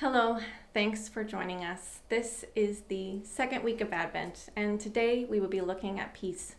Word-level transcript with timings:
Hello, 0.00 0.38
thanks 0.72 1.08
for 1.08 1.24
joining 1.24 1.64
us. 1.64 2.02
This 2.08 2.44
is 2.54 2.82
the 2.82 3.18
second 3.24 3.64
week 3.64 3.80
of 3.80 3.92
Advent, 3.92 4.48
and 4.54 4.78
today 4.78 5.24
we 5.24 5.40
will 5.40 5.48
be 5.48 5.60
looking 5.60 5.98
at 5.98 6.14
peace. 6.14 6.54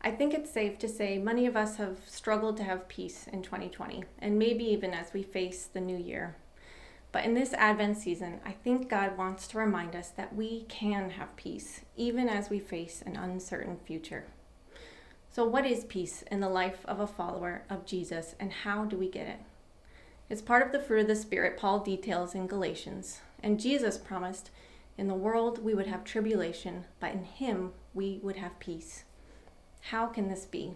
I 0.00 0.12
think 0.12 0.32
it's 0.32 0.52
safe 0.52 0.78
to 0.78 0.88
say 0.88 1.18
many 1.18 1.46
of 1.46 1.56
us 1.56 1.78
have 1.78 1.98
struggled 2.06 2.56
to 2.58 2.62
have 2.62 2.86
peace 2.86 3.26
in 3.26 3.42
2020, 3.42 4.04
and 4.20 4.38
maybe 4.38 4.62
even 4.66 4.94
as 4.94 5.12
we 5.12 5.24
face 5.24 5.66
the 5.66 5.80
new 5.80 5.96
year. 5.96 6.36
But 7.10 7.24
in 7.24 7.34
this 7.34 7.54
Advent 7.54 7.98
season, 7.98 8.38
I 8.46 8.52
think 8.52 8.88
God 8.88 9.18
wants 9.18 9.48
to 9.48 9.58
remind 9.58 9.96
us 9.96 10.10
that 10.10 10.36
we 10.36 10.62
can 10.68 11.10
have 11.10 11.34
peace, 11.34 11.80
even 11.96 12.28
as 12.28 12.50
we 12.50 12.60
face 12.60 13.02
an 13.04 13.16
uncertain 13.16 13.78
future. 13.84 14.26
So, 15.28 15.44
what 15.44 15.66
is 15.66 15.82
peace 15.86 16.22
in 16.30 16.38
the 16.38 16.48
life 16.48 16.86
of 16.86 17.00
a 17.00 17.08
follower 17.08 17.64
of 17.68 17.84
Jesus, 17.84 18.36
and 18.38 18.52
how 18.52 18.84
do 18.84 18.96
we 18.96 19.08
get 19.08 19.26
it? 19.26 19.40
It's 20.34 20.42
part 20.42 20.66
of 20.66 20.72
the 20.72 20.80
fruit 20.80 21.02
of 21.02 21.06
the 21.06 21.14
Spirit 21.14 21.56
Paul 21.56 21.78
details 21.78 22.34
in 22.34 22.48
Galatians. 22.48 23.20
And 23.40 23.60
Jesus 23.60 23.96
promised, 23.96 24.50
In 24.98 25.06
the 25.06 25.14
world 25.14 25.62
we 25.62 25.74
would 25.74 25.86
have 25.86 26.02
tribulation, 26.02 26.86
but 26.98 27.12
in 27.12 27.22
him 27.22 27.70
we 27.94 28.18
would 28.20 28.34
have 28.34 28.58
peace. 28.58 29.04
How 29.90 30.06
can 30.06 30.28
this 30.28 30.44
be? 30.44 30.74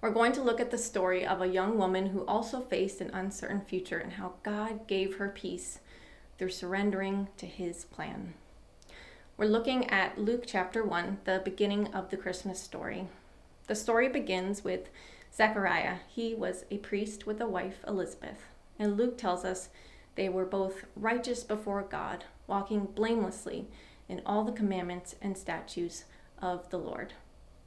We're 0.00 0.12
going 0.12 0.32
to 0.32 0.42
look 0.42 0.60
at 0.60 0.70
the 0.70 0.78
story 0.78 1.26
of 1.26 1.42
a 1.42 1.46
young 1.46 1.76
woman 1.76 2.06
who 2.06 2.24
also 2.24 2.62
faced 2.62 3.02
an 3.02 3.10
uncertain 3.12 3.60
future 3.60 3.98
and 3.98 4.14
how 4.14 4.36
God 4.42 4.86
gave 4.86 5.16
her 5.16 5.28
peace 5.28 5.80
through 6.38 6.52
surrendering 6.52 7.28
to 7.36 7.44
his 7.44 7.84
plan. 7.84 8.32
We're 9.36 9.44
looking 9.44 9.90
at 9.90 10.16
Luke 10.16 10.44
chapter 10.46 10.82
1, 10.82 11.18
the 11.24 11.42
beginning 11.44 11.92
of 11.92 12.08
the 12.08 12.16
Christmas 12.16 12.62
story. 12.62 13.08
The 13.66 13.74
story 13.74 14.08
begins 14.08 14.64
with 14.64 14.88
Zechariah, 15.36 15.98
he 16.08 16.34
was 16.34 16.64
a 16.70 16.78
priest 16.78 17.26
with 17.26 17.40
a 17.40 17.48
wife, 17.48 17.84
Elizabeth. 17.86 18.46
And 18.78 18.96
Luke 18.96 19.18
tells 19.18 19.44
us 19.44 19.68
they 20.14 20.30
were 20.30 20.46
both 20.46 20.86
righteous 20.96 21.44
before 21.44 21.82
God, 21.82 22.24
walking 22.46 22.86
blamelessly 22.86 23.68
in 24.08 24.22
all 24.24 24.44
the 24.44 24.52
commandments 24.52 25.14
and 25.20 25.36
statutes 25.36 26.04
of 26.40 26.70
the 26.70 26.78
Lord. 26.78 27.12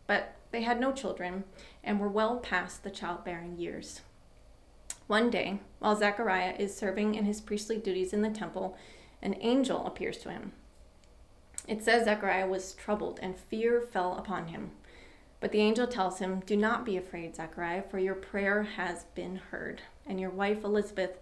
But 0.07 0.35
they 0.51 0.63
had 0.63 0.79
no 0.79 0.91
children 0.91 1.43
and 1.83 1.99
were 1.99 2.09
well 2.09 2.37
past 2.37 2.83
the 2.83 2.89
childbearing 2.89 3.57
years. 3.57 4.01
One 5.05 5.29
day, 5.29 5.59
while 5.77 5.95
Zechariah 5.95 6.55
is 6.57 6.75
serving 6.75 7.13
in 7.13 7.25
his 7.25 7.41
priestly 7.41 7.77
duties 7.77 8.13
in 8.13 8.23
the 8.23 8.29
temple, 8.31 8.77
an 9.21 9.35
angel 9.41 9.85
appears 9.85 10.17
to 10.19 10.31
him. 10.31 10.53
It 11.67 11.83
says 11.83 12.05
Zechariah 12.05 12.47
was 12.47 12.73
troubled 12.73 13.19
and 13.21 13.37
fear 13.37 13.79
fell 13.81 14.15
upon 14.17 14.47
him. 14.47 14.71
But 15.39 15.51
the 15.51 15.61
angel 15.61 15.87
tells 15.87 16.19
him, 16.19 16.41
Do 16.45 16.57
not 16.57 16.85
be 16.85 16.97
afraid, 16.97 17.35
Zechariah, 17.35 17.83
for 17.83 17.97
your 17.97 18.15
prayer 18.15 18.63
has 18.63 19.05
been 19.15 19.37
heard, 19.37 19.81
and 20.05 20.19
your 20.19 20.29
wife 20.29 20.63
Elizabeth 20.63 21.17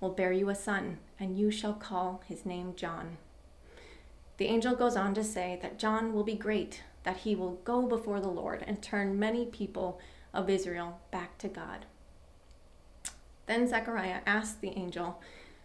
will 0.00 0.10
bear 0.10 0.32
you 0.32 0.50
a 0.50 0.54
son, 0.54 0.98
and 1.18 1.38
you 1.38 1.50
shall 1.50 1.72
call 1.72 2.22
his 2.26 2.44
name 2.44 2.74
John. 2.76 3.16
The 4.36 4.46
angel 4.46 4.74
goes 4.74 4.96
on 4.96 5.14
to 5.14 5.24
say 5.24 5.58
that 5.62 5.78
John 5.78 6.12
will 6.12 6.24
be 6.24 6.34
great, 6.34 6.82
that 7.04 7.18
he 7.18 7.34
will 7.34 7.60
go 7.64 7.86
before 7.86 8.20
the 8.20 8.28
Lord 8.28 8.64
and 8.66 8.82
turn 8.82 9.18
many 9.18 9.46
people 9.46 10.00
of 10.34 10.50
Israel 10.50 11.00
back 11.10 11.38
to 11.38 11.48
God. 11.48 11.86
Then 13.46 13.66
Zechariah 13.68 14.20
asked 14.26 14.60
the 14.60 14.76
angel, 14.76 15.20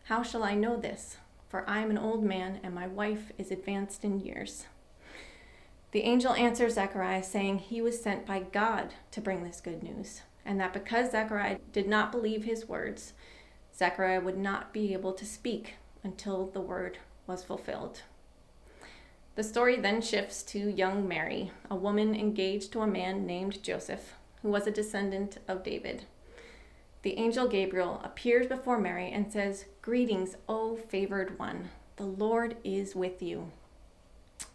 How 0.06 0.24
shall 0.24 0.44
I 0.44 0.56
know 0.56 0.78
this? 0.78 1.18
For 1.50 1.68
I 1.68 1.80
am 1.80 1.90
an 1.90 1.98
old 1.98 2.24
man, 2.24 2.60
and 2.64 2.74
my 2.74 2.88
wife 2.88 3.32
is 3.38 3.52
advanced 3.52 4.04
in 4.04 4.20
years. 4.20 4.66
The 5.92 6.04
angel 6.04 6.34
answers 6.34 6.74
Zechariah, 6.74 7.24
saying 7.24 7.60
he 7.60 7.82
was 7.82 8.02
sent 8.02 8.26
by 8.26 8.42
God 8.42 8.94
to 9.12 9.22
bring 9.22 9.44
this 9.44 9.62
good 9.62 9.82
news, 9.82 10.22
and 10.46 10.60
that 10.60 10.74
because 10.74 11.12
Zechariah 11.12 11.60
did 11.72 11.88
not 11.88 12.12
believe 12.12 12.44
his 12.44 12.68
words, 12.68 13.14
Zechariah 13.76 14.22
would 14.22 14.38
not 14.38 14.74
be 14.74 14.94
able 14.94 15.14
to 15.14 15.26
speak 15.26 15.76
until 16.04 16.48
the 16.48 16.62
word 16.62 16.98
was 17.26 17.44
fulfilled. 17.44 18.02
The 19.36 19.44
story 19.44 19.80
then 19.80 20.02
shifts 20.02 20.42
to 20.44 20.72
young 20.72 21.08
Mary, 21.08 21.52
a 21.70 21.76
woman 21.76 22.16
engaged 22.16 22.74
to 22.74 22.82
a 22.82 22.88
man 22.88 23.26
named 23.26 23.62
Joseph, 23.62 24.16
who 24.42 24.50
was 24.50 24.66
a 24.66 24.72
descendant 24.72 25.38
of 25.48 25.64
David. 25.64 26.06
The 27.04 27.18
angel 27.18 27.48
Gabriel 27.48 28.02
appears 28.04 28.48
before 28.48 28.80
Mary 28.80 29.12
and 29.12 29.32
says, 29.32 29.66
Greetings, 29.82 30.36
O 30.50 30.76
favored 30.76 31.38
one, 31.38 31.70
the 31.96 32.06
Lord 32.06 32.58
is 32.64 32.96
with 32.96 33.22
you. 33.22 33.52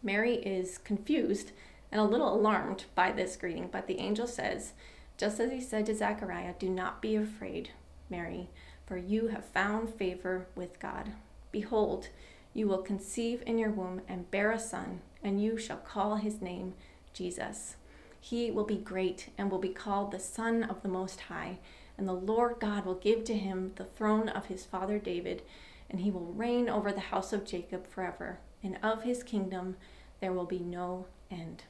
Mary 0.02 0.36
is 0.36 0.78
confused 0.78 1.52
and 1.92 2.00
a 2.00 2.04
little 2.04 2.34
alarmed 2.34 2.84
by 2.94 3.12
this 3.12 3.36
greeting, 3.36 3.68
but 3.70 3.86
the 3.86 3.98
angel 3.98 4.26
says, 4.26 4.72
just 5.16 5.38
as 5.38 5.52
he 5.52 5.60
said 5.60 5.86
to 5.86 5.94
Zechariah, 5.94 6.54
Do 6.58 6.68
not 6.68 7.00
be 7.00 7.14
afraid, 7.14 7.70
Mary, 8.10 8.48
for 8.86 8.96
you 8.96 9.28
have 9.28 9.44
found 9.44 9.94
favor 9.94 10.46
with 10.56 10.80
God. 10.80 11.12
Behold, 11.52 12.08
you 12.54 12.66
will 12.66 12.82
conceive 12.82 13.42
in 13.46 13.58
your 13.58 13.70
womb 13.70 14.00
and 14.08 14.30
bear 14.30 14.50
a 14.50 14.58
son, 14.58 15.00
and 15.22 15.40
you 15.40 15.56
shall 15.56 15.76
call 15.76 16.16
his 16.16 16.40
name 16.40 16.74
Jesus. 17.12 17.76
He 18.20 18.50
will 18.50 18.64
be 18.64 18.76
great 18.76 19.28
and 19.38 19.50
will 19.50 19.58
be 19.58 19.68
called 19.68 20.10
the 20.10 20.18
Son 20.18 20.64
of 20.64 20.82
the 20.82 20.88
Most 20.88 21.20
High, 21.22 21.58
and 21.96 22.08
the 22.08 22.12
Lord 22.12 22.56
God 22.58 22.84
will 22.84 22.94
give 22.94 23.24
to 23.24 23.34
him 23.34 23.72
the 23.76 23.84
throne 23.84 24.28
of 24.28 24.46
his 24.46 24.64
father 24.64 24.98
David, 24.98 25.42
and 25.88 26.00
he 26.00 26.10
will 26.10 26.32
reign 26.32 26.68
over 26.68 26.90
the 26.90 27.00
house 27.00 27.32
of 27.32 27.44
Jacob 27.44 27.86
forever 27.86 28.38
and 28.62 28.78
of 28.82 29.02
his 29.02 29.22
kingdom 29.22 29.76
there 30.20 30.32
will 30.32 30.46
be 30.46 30.60
no 30.60 31.06
end. 31.30 31.64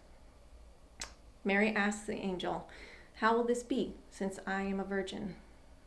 Mary 1.45 1.75
asks 1.75 2.07
the 2.07 2.15
angel, 2.15 2.69
How 3.17 3.37
will 3.37 3.45
this 3.45 3.63
be, 3.63 3.95
since 4.11 4.39
I 4.47 4.63
am 4.63 4.79
a 4.79 4.85
virgin? 4.85 5.35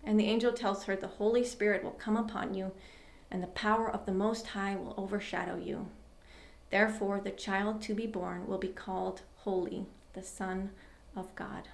And 0.04 0.20
the 0.20 0.28
angel 0.28 0.52
tells 0.52 0.84
her, 0.84 0.96
The 0.96 1.08
Holy 1.08 1.44
Spirit 1.44 1.84
will 1.84 1.92
come 1.92 2.18
upon 2.18 2.54
you, 2.54 2.72
and 3.32 3.42
the 3.42 3.48
power 3.48 3.90
of 3.90 4.06
the 4.06 4.12
Most 4.12 4.48
High 4.48 4.76
will 4.76 4.94
overshadow 4.98 5.58
you. 5.58 5.88
Therefore, 6.72 7.20
the 7.20 7.32
child 7.32 7.82
to 7.84 7.94
be 7.94 8.08
born 8.08 8.48
will 8.48 8.58
be 8.58 8.68
called 8.68 9.22
Holy, 9.38 9.86
the 10.14 10.24
Son 10.24 10.72
of 11.16 11.34
God. 11.36 11.70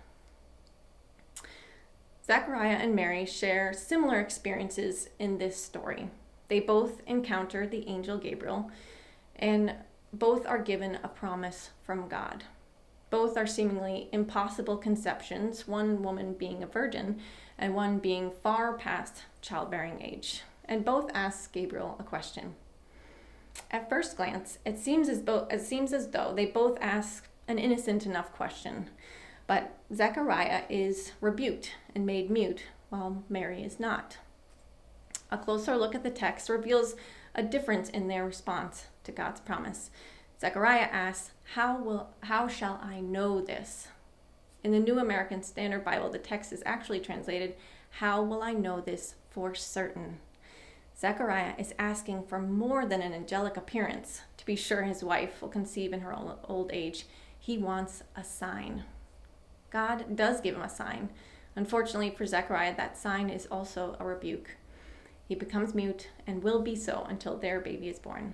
Zechariah 2.25 2.77
and 2.77 2.95
Mary 2.95 3.25
share 3.25 3.73
similar 3.73 4.19
experiences 4.19 5.09
in 5.17 5.37
this 5.37 5.57
story. 5.57 6.09
They 6.49 6.59
both 6.59 7.01
encounter 7.07 7.65
the 7.65 7.87
angel 7.87 8.17
Gabriel 8.17 8.69
and 9.41 9.73
both 10.13 10.45
are 10.45 10.61
given 10.61 10.99
a 11.03 11.07
promise 11.07 11.71
from 11.83 12.07
God. 12.07 12.43
Both 13.09 13.35
are 13.35 13.47
seemingly 13.47 14.07
impossible 14.13 14.77
conceptions, 14.77 15.67
one 15.67 16.01
woman 16.01 16.33
being 16.33 16.63
a 16.63 16.67
virgin 16.67 17.19
and 17.57 17.75
one 17.75 17.99
being 17.99 18.31
far 18.31 18.73
past 18.77 19.23
childbearing 19.41 20.01
age. 20.01 20.43
And 20.65 20.85
both 20.85 21.11
ask 21.13 21.51
Gabriel 21.51 21.97
a 21.99 22.03
question. 22.03 22.55
At 23.69 23.89
first 23.89 24.15
glance, 24.15 24.59
it 24.65 24.77
seems 24.77 25.09
as, 25.09 25.21
bo- 25.21 25.47
it 25.51 25.61
seems 25.61 25.91
as 25.91 26.09
though 26.11 26.33
they 26.33 26.45
both 26.45 26.77
ask 26.79 27.27
an 27.47 27.59
innocent 27.59 28.05
enough 28.05 28.31
question, 28.31 28.89
but 29.45 29.77
Zechariah 29.93 30.63
is 30.69 31.11
rebuked 31.19 31.73
and 31.93 32.05
made 32.05 32.29
mute, 32.29 32.63
while 32.89 33.23
Mary 33.27 33.63
is 33.63 33.79
not. 33.79 34.17
A 35.31 35.37
closer 35.37 35.77
look 35.77 35.95
at 35.95 36.03
the 36.03 36.09
text 36.09 36.49
reveals 36.49 36.95
a 37.33 37.41
difference 37.41 37.89
in 37.89 38.07
their 38.07 38.25
response 38.25 38.87
to 39.05 39.11
God's 39.11 39.39
promise. 39.39 39.89
Zechariah 40.39 40.89
asks, 40.91 41.31
how, 41.53 41.77
will, 41.77 42.09
how 42.23 42.47
shall 42.47 42.79
I 42.83 42.99
know 42.99 43.41
this? 43.41 43.87
In 44.63 44.71
the 44.71 44.79
New 44.79 44.99
American 44.99 45.41
Standard 45.41 45.85
Bible, 45.85 46.09
the 46.09 46.19
text 46.19 46.51
is 46.51 46.61
actually 46.65 46.99
translated, 46.99 47.55
How 47.89 48.21
will 48.21 48.43
I 48.43 48.53
know 48.53 48.79
this 48.81 49.15
for 49.29 49.55
certain? 49.55 50.19
Zechariah 50.97 51.53
is 51.57 51.73
asking 51.79 52.23
for 52.23 52.39
more 52.39 52.85
than 52.85 53.01
an 53.01 53.13
angelic 53.13 53.57
appearance 53.57 54.21
to 54.37 54.45
be 54.45 54.55
sure 54.55 54.83
his 54.83 55.03
wife 55.03 55.41
will 55.41 55.49
conceive 55.49 55.93
in 55.93 56.01
her 56.01 56.15
old 56.43 56.69
age. 56.71 57.05
He 57.39 57.57
wants 57.57 58.03
a 58.15 58.23
sign. 58.23 58.83
God 59.71 60.15
does 60.15 60.41
give 60.41 60.55
him 60.55 60.61
a 60.61 60.69
sign. 60.69 61.09
Unfortunately 61.55 62.11
for 62.11 62.25
Zechariah, 62.27 62.75
that 62.77 62.97
sign 62.97 63.29
is 63.29 63.47
also 63.47 63.95
a 63.99 64.05
rebuke. 64.05 64.57
He 65.31 65.35
becomes 65.35 65.73
mute 65.73 66.09
and 66.27 66.43
will 66.43 66.61
be 66.61 66.75
so 66.75 67.05
until 67.07 67.37
their 67.37 67.61
baby 67.61 67.87
is 67.87 67.99
born. 67.99 68.33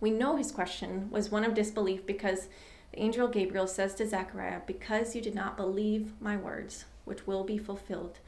We 0.00 0.10
know 0.10 0.36
his 0.36 0.50
question 0.50 1.10
was 1.10 1.30
one 1.30 1.44
of 1.44 1.52
disbelief 1.52 2.06
because 2.06 2.48
the 2.90 3.02
angel 3.02 3.28
Gabriel 3.28 3.66
says 3.66 3.94
to 3.96 4.08
Zechariah, 4.08 4.62
Because 4.66 5.14
you 5.14 5.20
did 5.20 5.34
not 5.34 5.58
believe 5.58 6.14
my 6.22 6.38
words, 6.38 6.86
which 7.04 7.26
will 7.26 7.44
be 7.44 7.58
fulfilled 7.58 8.20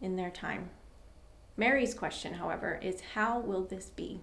in 0.00 0.14
their 0.14 0.30
time. 0.30 0.70
Mary's 1.56 1.92
question, 1.92 2.34
however, 2.34 2.78
is 2.80 3.00
How 3.14 3.40
will 3.40 3.64
this 3.64 3.86
be? 3.86 4.20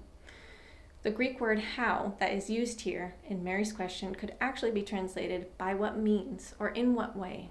The 1.03 1.11
Greek 1.11 1.41
word 1.41 1.59
how 1.59 2.13
that 2.21 2.31
is 2.31 2.49
used 2.49 2.79
here 2.79 3.15
in 3.27 3.43
Mary's 3.43 3.73
question 3.73 4.15
could 4.15 4.35
actually 4.39 4.71
be 4.71 4.83
translated 4.83 5.47
by 5.57 5.73
what 5.73 5.97
means 5.97 6.55
or 6.59 6.69
in 6.69 6.95
what 6.95 7.17
way. 7.17 7.49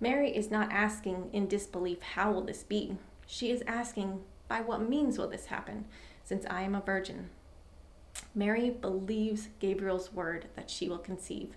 Mary 0.00 0.36
is 0.36 0.50
not 0.50 0.70
asking 0.70 1.30
in 1.32 1.48
disbelief, 1.48 2.02
How 2.02 2.30
will 2.30 2.44
this 2.44 2.62
be? 2.62 2.98
She 3.26 3.50
is 3.50 3.62
asking, 3.66 4.20
by 4.54 4.60
what 4.60 4.88
means 4.88 5.18
will 5.18 5.26
this 5.26 5.46
happen, 5.46 5.84
since 6.22 6.46
I 6.48 6.62
am 6.62 6.76
a 6.76 6.80
virgin? 6.80 7.28
Mary 8.36 8.70
believes 8.70 9.48
Gabriel's 9.58 10.12
word 10.12 10.46
that 10.54 10.70
she 10.70 10.88
will 10.88 10.98
conceive. 10.98 11.56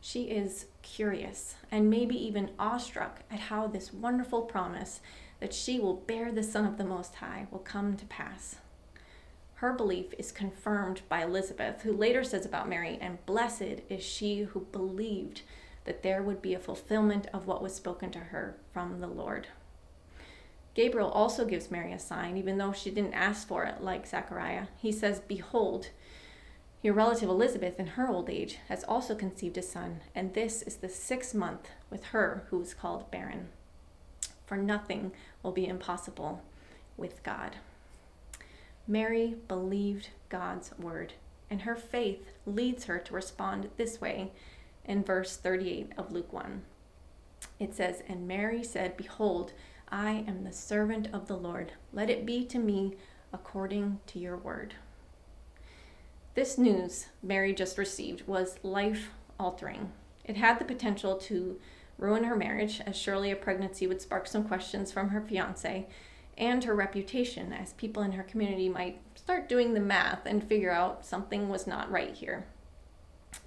She 0.00 0.26
is 0.30 0.66
curious 0.80 1.56
and 1.72 1.90
maybe 1.90 2.14
even 2.14 2.52
awestruck 2.56 3.22
at 3.32 3.40
how 3.40 3.66
this 3.66 3.92
wonderful 3.92 4.42
promise 4.42 5.00
that 5.40 5.52
she 5.52 5.80
will 5.80 5.94
bear 5.94 6.30
the 6.30 6.44
Son 6.44 6.64
of 6.64 6.78
the 6.78 6.84
Most 6.84 7.16
High 7.16 7.48
will 7.50 7.58
come 7.58 7.96
to 7.96 8.06
pass. 8.06 8.54
Her 9.54 9.72
belief 9.72 10.14
is 10.16 10.30
confirmed 10.30 11.00
by 11.08 11.24
Elizabeth, 11.24 11.82
who 11.82 11.92
later 11.92 12.22
says 12.22 12.46
about 12.46 12.68
Mary, 12.68 12.96
and 13.00 13.26
blessed 13.26 13.80
is 13.88 14.04
she 14.04 14.42
who 14.42 14.60
believed 14.70 15.42
that 15.84 16.04
there 16.04 16.22
would 16.22 16.42
be 16.42 16.54
a 16.54 16.60
fulfillment 16.60 17.26
of 17.32 17.48
what 17.48 17.60
was 17.60 17.74
spoken 17.74 18.12
to 18.12 18.20
her 18.20 18.56
from 18.72 19.00
the 19.00 19.08
Lord. 19.08 19.48
Gabriel 20.76 21.08
also 21.08 21.46
gives 21.46 21.70
Mary 21.70 21.90
a 21.94 21.98
sign, 21.98 22.36
even 22.36 22.58
though 22.58 22.70
she 22.70 22.90
didn't 22.90 23.14
ask 23.14 23.48
for 23.48 23.64
it, 23.64 23.80
like 23.80 24.06
Zechariah. 24.06 24.66
He 24.76 24.92
says, 24.92 25.20
Behold, 25.20 25.88
your 26.82 26.92
relative 26.92 27.30
Elizabeth, 27.30 27.80
in 27.80 27.86
her 27.86 28.10
old 28.10 28.28
age, 28.28 28.58
has 28.68 28.84
also 28.84 29.14
conceived 29.14 29.56
a 29.56 29.62
son, 29.62 30.02
and 30.14 30.34
this 30.34 30.60
is 30.60 30.76
the 30.76 30.90
sixth 30.90 31.34
month 31.34 31.70
with 31.88 32.04
her 32.04 32.44
who 32.50 32.60
is 32.60 32.74
called 32.74 33.10
barren. 33.10 33.48
For 34.44 34.58
nothing 34.58 35.12
will 35.42 35.52
be 35.52 35.66
impossible 35.66 36.42
with 36.98 37.22
God. 37.22 37.56
Mary 38.86 39.34
believed 39.48 40.10
God's 40.28 40.72
word, 40.78 41.14
and 41.48 41.62
her 41.62 41.76
faith 41.76 42.32
leads 42.44 42.84
her 42.84 42.98
to 42.98 43.14
respond 43.14 43.70
this 43.78 43.98
way 43.98 44.30
in 44.84 45.02
verse 45.02 45.38
38 45.38 45.92
of 45.96 46.12
Luke 46.12 46.34
1. 46.34 46.60
It 47.58 47.74
says, 47.74 48.02
And 48.06 48.28
Mary 48.28 48.62
said, 48.62 48.98
Behold, 48.98 49.54
I 49.88 50.24
am 50.26 50.42
the 50.42 50.52
servant 50.52 51.08
of 51.12 51.28
the 51.28 51.36
Lord. 51.36 51.72
Let 51.92 52.10
it 52.10 52.26
be 52.26 52.44
to 52.46 52.58
me 52.58 52.96
according 53.32 54.00
to 54.08 54.18
your 54.18 54.36
word. 54.36 54.74
This 56.34 56.58
news 56.58 57.06
Mary 57.22 57.54
just 57.54 57.78
received 57.78 58.26
was 58.26 58.58
life 58.62 59.10
altering. 59.38 59.92
It 60.24 60.36
had 60.36 60.58
the 60.58 60.64
potential 60.64 61.16
to 61.16 61.60
ruin 61.98 62.24
her 62.24 62.36
marriage, 62.36 62.80
as 62.84 62.96
surely 62.96 63.30
a 63.30 63.36
pregnancy 63.36 63.86
would 63.86 64.02
spark 64.02 64.26
some 64.26 64.44
questions 64.44 64.92
from 64.92 65.10
her 65.10 65.20
fiance, 65.20 65.86
and 66.36 66.64
her 66.64 66.74
reputation, 66.74 67.52
as 67.52 67.72
people 67.74 68.02
in 68.02 68.12
her 68.12 68.22
community 68.22 68.68
might 68.68 69.00
start 69.14 69.48
doing 69.48 69.72
the 69.72 69.80
math 69.80 70.26
and 70.26 70.44
figure 70.44 70.72
out 70.72 71.06
something 71.06 71.48
was 71.48 71.66
not 71.66 71.90
right 71.90 72.14
here. 72.14 72.44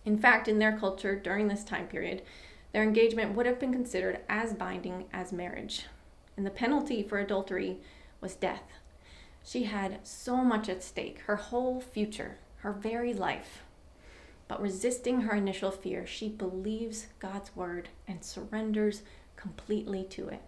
In 0.05 0.17
fact, 0.17 0.47
in 0.47 0.57
their 0.57 0.77
culture 0.77 1.15
during 1.15 1.47
this 1.47 1.63
time 1.63 1.87
period, 1.87 2.23
their 2.71 2.83
engagement 2.83 3.35
would 3.35 3.45
have 3.45 3.59
been 3.59 3.73
considered 3.73 4.21
as 4.29 4.53
binding 4.53 5.05
as 5.13 5.31
marriage, 5.31 5.85
and 6.39 6.45
the 6.45 6.51
penalty 6.51 7.03
for 7.03 7.19
adultery 7.19 7.81
was 8.21 8.33
death. 8.33 8.63
She 9.43 9.63
had 9.63 9.99
so 10.07 10.37
much 10.37 10.69
at 10.69 10.81
stake 10.81 11.19
her 11.25 11.35
whole 11.35 11.81
future, 11.81 12.37
her 12.59 12.71
very 12.71 13.13
life. 13.13 13.63
But 14.47 14.61
resisting 14.61 15.23
her 15.23 15.35
initial 15.35 15.69
fear, 15.69 16.07
she 16.07 16.29
believes 16.29 17.07
God's 17.19 17.53
word 17.57 17.89
and 18.07 18.23
surrenders 18.23 19.01
completely 19.35 20.05
to 20.11 20.29
it. 20.29 20.41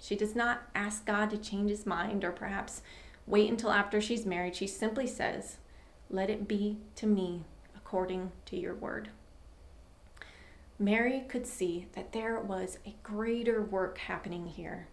She 0.00 0.16
does 0.16 0.34
not 0.34 0.62
ask 0.74 1.06
God 1.06 1.30
to 1.30 1.38
change 1.38 1.70
his 1.70 1.86
mind 1.86 2.24
or 2.24 2.32
perhaps 2.32 2.82
wait 3.24 3.48
until 3.48 3.70
after 3.70 4.00
she's 4.00 4.26
married. 4.26 4.56
She 4.56 4.66
simply 4.66 5.06
says, 5.06 5.58
Let 6.10 6.30
it 6.30 6.48
be 6.48 6.78
to 6.96 7.06
me 7.06 7.44
according 7.76 8.32
to 8.46 8.56
your 8.58 8.74
word. 8.74 9.10
Mary 10.80 11.22
could 11.28 11.46
see 11.46 11.86
that 11.92 12.10
there 12.10 12.40
was 12.40 12.78
a 12.84 12.96
greater 13.04 13.62
work 13.62 13.98
happening 13.98 14.48
here. 14.48 14.88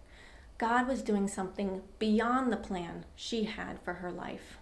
God 0.58 0.88
was 0.88 1.02
doing 1.02 1.28
something 1.28 1.82
beyond 2.00 2.52
the 2.52 2.58
plan 2.58 3.06
she 3.16 3.44
had 3.44 3.80
for 3.82 3.96
her 3.96 4.12
life. 4.12 4.58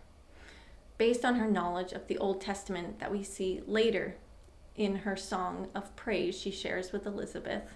Based 0.97 1.23
on 1.23 1.35
her 1.35 1.49
knowledge 1.49 1.91
of 1.91 2.07
the 2.07 2.17
Old 2.17 2.41
Testament 2.41 2.99
that 2.99 3.11
we 3.11 3.23
see 3.23 3.61
later 3.67 4.15
in 4.75 4.97
her 4.97 5.15
song 5.15 5.67
of 5.75 5.95
praise 5.95 6.39
she 6.39 6.49
shares 6.49 6.91
with 6.91 7.05
Elizabeth, 7.05 7.75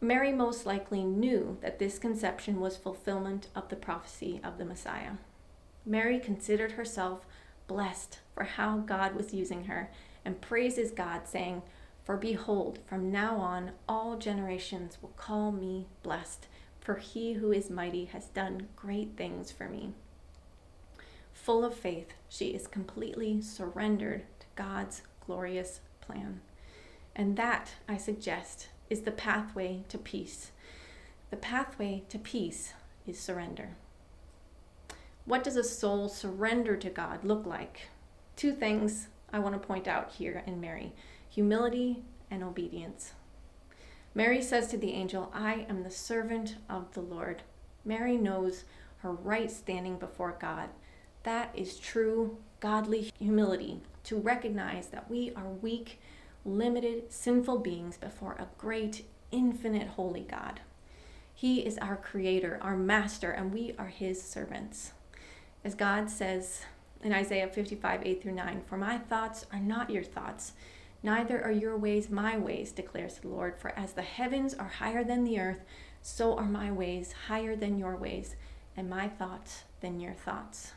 Mary 0.00 0.32
most 0.32 0.64
likely 0.64 1.04
knew 1.04 1.58
that 1.60 1.78
this 1.78 1.98
conception 1.98 2.58
was 2.58 2.76
fulfillment 2.76 3.48
of 3.54 3.68
the 3.68 3.76
prophecy 3.76 4.40
of 4.42 4.56
the 4.56 4.64
Messiah. 4.64 5.12
Mary 5.84 6.18
considered 6.18 6.72
herself 6.72 7.26
blessed 7.66 8.18
for 8.34 8.44
how 8.44 8.78
God 8.78 9.14
was 9.14 9.34
using 9.34 9.64
her 9.64 9.90
and 10.24 10.40
praises 10.40 10.90
God, 10.90 11.26
saying, 11.26 11.62
For 12.02 12.16
behold, 12.16 12.78
from 12.86 13.12
now 13.12 13.36
on 13.36 13.72
all 13.86 14.16
generations 14.16 14.98
will 15.02 15.10
call 15.10 15.52
me 15.52 15.86
blessed, 16.02 16.46
for 16.90 16.96
he 16.96 17.34
who 17.34 17.52
is 17.52 17.70
mighty 17.70 18.06
has 18.06 18.24
done 18.30 18.66
great 18.74 19.16
things 19.16 19.52
for 19.52 19.68
me. 19.68 19.92
Full 21.32 21.64
of 21.64 21.72
faith, 21.72 22.14
she 22.28 22.46
is 22.46 22.66
completely 22.66 23.40
surrendered 23.40 24.22
to 24.40 24.46
God's 24.56 25.02
glorious 25.24 25.78
plan. 26.00 26.40
And 27.14 27.36
that, 27.36 27.74
I 27.88 27.96
suggest, 27.96 28.70
is 28.88 29.02
the 29.02 29.12
pathway 29.12 29.84
to 29.88 29.98
peace. 29.98 30.50
The 31.30 31.36
pathway 31.36 32.02
to 32.08 32.18
peace 32.18 32.72
is 33.06 33.20
surrender. 33.20 33.76
What 35.26 35.44
does 35.44 35.54
a 35.54 35.62
soul 35.62 36.08
surrender 36.08 36.76
to 36.76 36.90
God 36.90 37.22
look 37.22 37.46
like? 37.46 37.82
Two 38.34 38.50
things 38.52 39.06
I 39.32 39.38
want 39.38 39.54
to 39.54 39.64
point 39.64 39.86
out 39.86 40.10
here 40.10 40.42
in 40.44 40.60
Mary 40.60 40.92
humility 41.28 42.02
and 42.32 42.42
obedience. 42.42 43.12
Mary 44.14 44.42
says 44.42 44.66
to 44.68 44.76
the 44.76 44.92
angel, 44.92 45.30
I 45.32 45.66
am 45.68 45.82
the 45.82 45.90
servant 45.90 46.56
of 46.68 46.92
the 46.94 47.00
Lord. 47.00 47.42
Mary 47.84 48.16
knows 48.16 48.64
her 48.98 49.12
right 49.12 49.50
standing 49.50 49.98
before 49.98 50.36
God. 50.40 50.68
That 51.22 51.50
is 51.54 51.78
true 51.78 52.38
godly 52.60 53.12
humility 53.18 53.80
to 54.04 54.16
recognize 54.16 54.88
that 54.88 55.10
we 55.10 55.32
are 55.34 55.48
weak 55.48 56.00
limited, 56.44 57.12
sinful 57.12 57.58
beings 57.58 57.96
before 57.96 58.32
a 58.32 58.48
great, 58.58 59.04
infinite, 59.30 59.88
holy 59.88 60.22
God. 60.22 60.60
He 61.34 61.60
is 61.60 61.78
our 61.78 61.96
creator, 61.96 62.58
our 62.62 62.76
master, 62.76 63.30
and 63.30 63.52
we 63.52 63.74
are 63.78 63.86
his 63.86 64.22
servants. 64.22 64.92
As 65.64 65.74
God 65.74 66.10
says 66.10 66.62
in 67.02 67.12
Isaiah 67.12 67.48
55, 67.48 68.02
8 68.04 68.22
through 68.22 68.32
9, 68.32 68.62
For 68.66 68.76
my 68.76 68.98
thoughts 68.98 69.46
are 69.52 69.60
not 69.60 69.90
your 69.90 70.02
thoughts, 70.02 70.52
neither 71.02 71.42
are 71.42 71.52
your 71.52 71.76
ways 71.76 72.10
my 72.10 72.38
ways, 72.38 72.72
declares 72.72 73.18
the 73.18 73.28
Lord. 73.28 73.58
For 73.58 73.70
as 73.78 73.92
the 73.92 74.02
heavens 74.02 74.54
are 74.54 74.68
higher 74.68 75.04
than 75.04 75.24
the 75.24 75.40
earth, 75.40 75.64
so 76.02 76.36
are 76.36 76.44
my 76.44 76.70
ways 76.70 77.14
higher 77.28 77.56
than 77.56 77.78
your 77.78 77.96
ways, 77.96 78.36
and 78.76 78.88
my 78.88 79.08
thoughts 79.08 79.64
than 79.80 80.00
your 80.00 80.14
thoughts. 80.14 80.72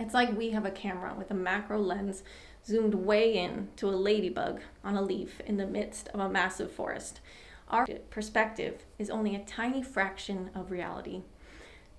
It's 0.00 0.14
like 0.14 0.36
we 0.36 0.50
have 0.50 0.64
a 0.64 0.70
camera 0.70 1.14
with 1.16 1.30
a 1.30 1.34
macro 1.34 1.78
lens 1.78 2.22
zoomed 2.66 2.94
way 2.94 3.36
in 3.36 3.68
to 3.76 3.88
a 3.88 3.90
ladybug 3.90 4.60
on 4.84 4.96
a 4.96 5.02
leaf 5.02 5.40
in 5.40 5.56
the 5.56 5.66
midst 5.66 6.08
of 6.08 6.20
a 6.20 6.28
massive 6.28 6.70
forest. 6.70 7.20
Our 7.68 7.86
perspective 8.10 8.84
is 8.98 9.10
only 9.10 9.34
a 9.34 9.44
tiny 9.44 9.82
fraction 9.82 10.50
of 10.54 10.70
reality. 10.70 11.22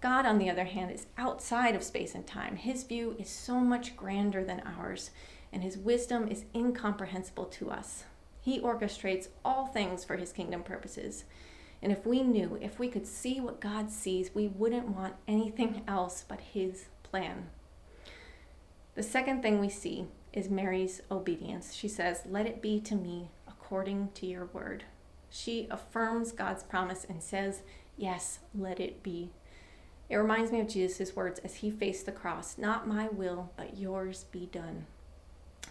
God, 0.02 0.26
on 0.26 0.38
the 0.38 0.50
other 0.50 0.64
hand, 0.64 0.92
is 0.92 1.08
outside 1.18 1.76
of 1.76 1.84
space 1.84 2.16
and 2.16 2.26
time. 2.26 2.56
His 2.56 2.84
view 2.84 3.16
is 3.20 3.30
so 3.30 3.60
much 3.60 3.98
grander 3.98 4.44
than 4.44 4.62
ours, 4.62 5.12
and 5.52 5.64
his 5.64 5.78
wisdom 5.78 6.28
is 6.28 6.46
incomprehensible 6.54 7.46
to 7.46 7.72
us. 7.72 8.06
He 8.42 8.60
orchestrates 8.60 9.28
all 9.44 9.68
things 9.68 10.04
for 10.04 10.16
his 10.16 10.32
kingdom 10.32 10.64
purposes. 10.64 11.26
And 11.82 11.92
if 11.92 12.06
we 12.06 12.24
knew, 12.24 12.58
if 12.62 12.80
we 12.80 12.90
could 12.90 13.08
see 13.08 13.40
what 13.40 13.62
God 13.62 13.90
sees, 13.90 14.34
we 14.34 14.48
wouldn't 14.48 14.90
want 14.90 15.16
anything 15.28 15.84
else 15.88 16.24
but 16.28 16.42
his 16.42 16.86
plan. 17.04 17.50
The 18.96 19.04
second 19.04 19.42
thing 19.42 19.60
we 19.60 19.70
see 19.70 20.08
is 20.34 20.50
Mary's 20.50 21.02
obedience. 21.10 21.74
She 21.74 21.88
says, 21.88 22.24
Let 22.30 22.46
it 22.46 22.62
be 22.62 22.80
to 22.82 22.96
me 22.96 23.30
according 23.48 24.10
to 24.16 24.26
your 24.26 24.46
word. 24.46 24.84
She 25.30 25.68
affirms 25.70 26.32
God's 26.32 26.64
promise 26.64 27.06
and 27.08 27.22
says, 27.22 27.62
Yes, 27.98 28.40
let 28.54 28.80
it 28.80 29.04
be. 29.04 29.32
It 30.10 30.16
reminds 30.16 30.52
me 30.52 30.60
of 30.60 30.68
Jesus' 30.68 31.16
words 31.16 31.40
as 31.40 31.56
he 31.56 31.70
faced 31.70 32.06
the 32.06 32.12
cross 32.12 32.58
Not 32.58 32.88
my 32.88 33.08
will, 33.08 33.52
but 33.56 33.78
yours 33.78 34.26
be 34.32 34.48
done. 34.48 34.86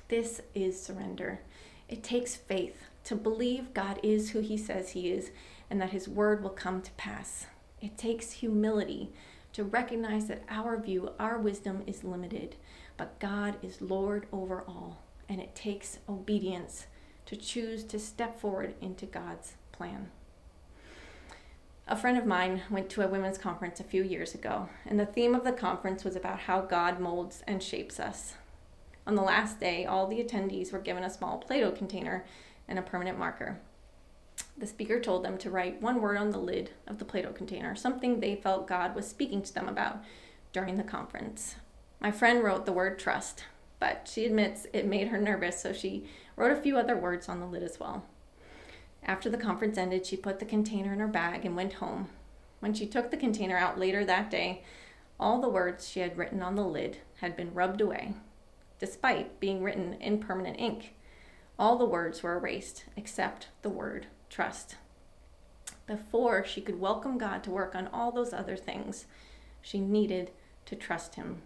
This 0.09 0.41
is 0.55 0.81
surrender. 0.81 1.41
It 1.89 2.03
takes 2.03 2.35
faith 2.35 2.85
to 3.05 3.15
believe 3.15 3.75
God 3.75 4.01
is 4.03 4.31
who 4.31 4.41
he 4.41 4.57
says 4.57 4.91
he 4.91 5.11
is 5.11 5.31
and 5.71 5.81
that 5.81 5.91
his 5.91 6.09
word 6.09 6.43
will 6.43 6.51
come 6.51 6.81
to 6.81 6.91
pass. 6.93 7.47
It 7.81 7.99
takes 7.99 8.33
humility 8.33 9.13
to 9.53 9.65
recognize 9.65 10.27
that 10.29 10.45
our 10.49 10.79
view, 10.79 11.13
our 11.19 11.39
wisdom 11.39 11.83
is 11.87 12.05
limited, 12.05 12.57
but 12.97 13.19
God 13.19 13.57
is 13.63 13.83
Lord 13.83 14.27
over 14.33 14.63
all, 14.67 15.03
and 15.29 15.41
it 15.41 15.55
takes 15.55 15.99
obedience 16.09 16.87
to 17.27 17.37
choose 17.37 17.85
to 17.85 17.99
step 17.99 18.41
forward 18.41 18.75
into 18.81 19.05
God's 19.05 19.55
plan. 19.73 20.09
A 21.87 21.97
friend 21.97 22.19
of 22.19 22.27
mine 22.27 22.63
went 22.71 22.89
to 22.91 23.03
a 23.03 23.09
women's 23.09 23.39
conference 23.39 23.81
a 23.81 23.85
few 23.85 24.03
years 24.03 24.35
ago, 24.35 24.69
and 24.87 24.99
the 24.99 25.07
theme 25.07 25.35
of 25.35 25.45
the 25.45 25.53
conference 25.53 26.05
was 26.05 26.17
about 26.17 26.41
how 26.41 26.61
God 26.61 27.01
molds 27.01 27.43
and 27.47 27.63
shapes 27.63 27.99
us. 28.01 28.35
On 29.09 29.15
the 29.15 29.23
last 29.23 29.59
day, 29.59 29.87
all 29.87 30.07
the 30.07 30.23
attendees 30.23 30.71
were 30.71 30.79
given 30.79 31.03
a 31.03 31.09
small 31.09 31.39
Play 31.39 31.61
Doh 31.61 31.73
container 31.73 32.27
and 32.69 32.79
a 32.79 32.83
permanent 32.83 33.19
marker. 33.19 33.59
The 34.59 34.67
speaker 34.67 35.01
told 35.01 35.25
them 35.25 35.39
to 35.39 35.51
write 35.51 35.81
one 35.81 36.03
word 36.03 36.19
on 36.19 36.31
the 36.31 36.39
lid 36.39 36.73
of 36.87 36.99
the 36.99 37.07
Play 37.07 37.23
Doh 37.23 37.33
container, 37.33 37.75
something 37.75 38.21
they 38.21 38.37
felt 38.37 38.69
God 38.69 38.95
was 38.95 39.09
speaking 39.09 39.41
to 39.41 39.55
them 39.55 39.67
about 39.67 40.05
during 40.53 40.77
the 40.77 40.83
conference. 40.83 41.55
My 42.03 42.11
friend 42.11 42.45
wrote 42.45 42.67
the 42.67 42.73
word 42.73 42.99
trust, 42.99 43.45
but 43.81 44.11
she 44.13 44.27
admits 44.27 44.67
it 44.75 44.85
made 44.85 45.09
her 45.09 45.19
nervous, 45.19 45.59
so 45.59 45.73
she 45.73 46.05
wrote 46.37 46.53
a 46.53 46.61
few 46.61 46.77
other 46.77 46.97
words 46.97 47.31
on 47.31 47.41
the 47.41 47.47
lid 47.47 47.63
as 47.63 47.81
well. 47.81 48.05
After 49.03 49.31
the 49.31 49.39
conference 49.39 49.79
ended, 49.79 50.05
she 50.05 50.19
put 50.19 50.39
the 50.39 50.45
container 50.45 50.93
in 50.93 50.99
her 50.99 51.09
bag 51.09 51.47
and 51.47 51.57
went 51.57 51.75
home. 51.75 52.11
When 52.61 52.75
she 52.75 52.87
took 52.87 53.11
the 53.11 53.17
container 53.17 53.57
out 53.57 53.79
later 53.79 54.05
that 54.05 54.31
day, 54.31 54.65
all 55.19 55.41
the 55.41 55.49
words 55.49 55.89
she 55.89 56.01
had 56.01 56.19
written 56.19 56.43
on 56.43 56.57
the 56.57 56.67
lid 56.67 56.99
had 57.21 57.37
been 57.37 57.55
rubbed 57.55 57.81
away, 57.81 58.13
despite 58.79 59.41
being 59.41 59.63
written 59.63 59.95
in 59.95 60.19
permanent 60.19 60.59
ink. 60.59 60.95
All 61.59 61.77
the 61.77 61.85
words 61.85 62.23
were 62.23 62.37
erased 62.37 62.85
except 62.97 63.49
the 63.63 63.71
word 63.71 64.07
trust. 64.31 64.77
Before 65.87 66.45
she 66.45 66.61
could 66.61 66.79
welcome 66.79 67.19
God 67.19 67.43
to 67.45 67.51
work 67.51 67.75
on 67.75 67.89
all 67.89 68.13
those 68.13 68.33
other 68.33 68.57
things, 68.57 69.07
she 69.63 69.81
needed 69.81 70.31
to 70.67 70.77
trust 70.77 71.15
Him. 71.15 71.43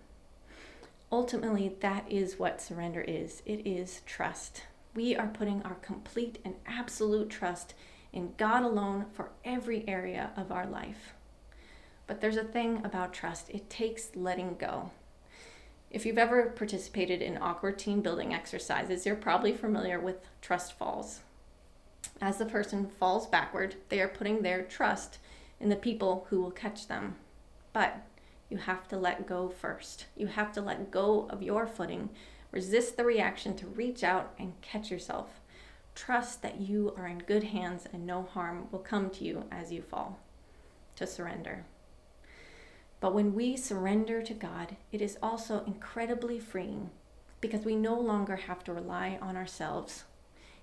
Ultimately, 1.10 1.76
that 1.80 2.10
is 2.10 2.38
what 2.38 2.60
surrender 2.60 3.02
is 3.02 3.42
it 3.46 3.66
is 3.66 4.02
trust. 4.04 4.64
We 4.94 5.14
are 5.14 5.28
putting 5.28 5.62
our 5.62 5.76
complete 5.76 6.38
and 6.44 6.54
absolute 6.66 7.30
trust 7.30 7.74
in 8.12 8.34
God 8.36 8.62
alone 8.62 9.06
for 9.12 9.30
every 9.44 9.86
area 9.88 10.30
of 10.36 10.50
our 10.50 10.66
life. 10.66 11.14
But 12.06 12.20
there's 12.20 12.36
a 12.36 12.44
thing 12.44 12.84
about 12.84 13.12
trust 13.12 13.48
it 13.50 13.70
takes 13.70 14.10
letting 14.14 14.56
go. 14.56 14.90
If 15.92 16.06
you've 16.06 16.16
ever 16.16 16.46
participated 16.46 17.20
in 17.20 17.37
awkward 17.37 17.78
team 17.78 18.00
building 18.00 18.32
exercises, 18.32 19.04
you're 19.04 19.14
probably 19.14 19.52
familiar 19.52 20.00
with 20.00 20.26
trust 20.40 20.72
falls. 20.72 21.20
As 22.18 22.38
the 22.38 22.46
person 22.46 22.88
falls 22.99 23.26
backward, 23.26 23.76
they 23.90 24.00
are 24.00 24.08
putting 24.08 24.40
their 24.40 24.62
trust 24.62 25.18
in 25.61 25.68
the 25.68 25.76
people 25.76 26.26
who 26.30 26.40
will 26.40 26.50
catch 26.50 26.88
them. 26.88 27.16
But 27.75 28.06
you 28.49 28.56
have 28.56 28.88
to 28.88 28.96
let 28.96 29.26
go 29.26 29.50
first. 29.50 30.06
You 30.16 30.28
have 30.28 30.50
to 30.52 30.62
let 30.62 30.90
go 30.90 31.26
of 31.28 31.42
your 31.42 31.66
footing, 31.66 32.08
resist 32.52 32.96
the 32.96 33.04
reaction 33.04 33.54
to 33.56 33.66
reach 33.66 34.02
out 34.02 34.32
and 34.38 34.58
catch 34.62 34.90
yourself. 34.90 35.40
Trust 35.94 36.40
that 36.40 36.58
you 36.58 36.94
are 36.96 37.06
in 37.06 37.18
good 37.18 37.44
hands 37.44 37.87
and 37.92 38.06
no 38.06 38.22
harm 38.22 38.68
will 38.72 38.78
come 38.78 39.11
to 39.11 39.25
you 39.25 39.44
as 39.52 39.70
you 39.70 39.82
fall. 39.82 40.18
To 40.96 41.06
surrender. 41.06 41.66
But 43.02 43.14
when 43.14 43.35
we 43.35 43.56
surrender 43.56 44.23
to 44.23 44.32
God, 44.32 44.76
it 44.92 45.02
is 45.02 45.18
also 45.21 45.64
incredibly 45.66 46.38
freeing 46.38 46.90
because 47.40 47.64
we 47.64 47.75
no 47.75 47.99
longer 47.99 48.37
have 48.37 48.62
to 48.62 48.73
rely 48.73 49.18
on 49.21 49.37
ourselves. 49.37 50.04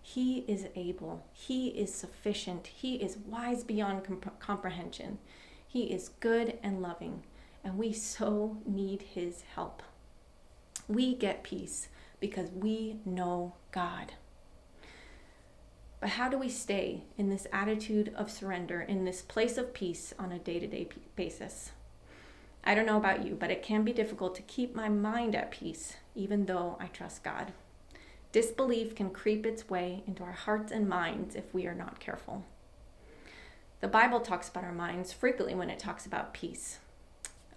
He 0.01 0.45
is 0.47 0.67
able, 0.73 1.25
He 1.33 1.67
is 1.67 1.93
sufficient, 1.93 2.67
He 2.67 2.95
is 2.95 3.17
wise 3.17 3.65
beyond 3.65 4.05
comp- 4.05 4.39
comprehension, 4.39 5.19
He 5.67 5.91
is 5.91 6.11
good 6.21 6.57
and 6.63 6.81
loving, 6.81 7.23
and 7.61 7.77
we 7.77 7.91
so 7.91 8.55
need 8.65 9.01
His 9.01 9.43
help. 9.53 9.83
We 10.87 11.15
get 11.15 11.43
peace 11.43 11.89
because 12.21 12.51
we 12.51 13.01
know 13.03 13.55
God. 13.73 14.13
But 15.99 16.11
how 16.11 16.29
do 16.29 16.37
we 16.37 16.47
stay 16.47 17.01
in 17.17 17.29
this 17.29 17.47
attitude 17.51 18.13
of 18.15 18.31
surrender, 18.31 18.79
in 18.79 19.03
this 19.03 19.21
place 19.21 19.57
of 19.57 19.73
peace 19.73 20.13
on 20.17 20.31
a 20.31 20.39
day 20.39 20.57
to 20.59 20.67
day 20.67 20.87
basis? 21.17 21.71
I 22.63 22.75
don't 22.75 22.85
know 22.85 22.97
about 22.97 23.25
you, 23.25 23.35
but 23.35 23.51
it 23.51 23.63
can 23.63 23.83
be 23.83 23.93
difficult 23.93 24.35
to 24.35 24.41
keep 24.43 24.75
my 24.75 24.89
mind 24.89 25.35
at 25.35 25.51
peace, 25.51 25.95
even 26.15 26.45
though 26.45 26.77
I 26.79 26.87
trust 26.87 27.23
God. 27.23 27.53
Disbelief 28.31 28.95
can 28.95 29.09
creep 29.09 29.45
its 29.45 29.69
way 29.69 30.03
into 30.05 30.23
our 30.23 30.33
hearts 30.33 30.71
and 30.71 30.87
minds 30.87 31.35
if 31.35 31.53
we 31.53 31.65
are 31.65 31.73
not 31.73 31.99
careful. 31.99 32.45
The 33.81 33.87
Bible 33.87 34.19
talks 34.19 34.49
about 34.49 34.65
our 34.65 34.73
minds 34.73 35.13
frequently 35.13 35.55
when 35.55 35.69
it 35.69 35.79
talks 35.79 36.05
about 36.05 36.33
peace. 36.33 36.79